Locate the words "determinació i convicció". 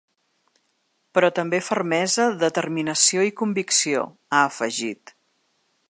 2.45-4.05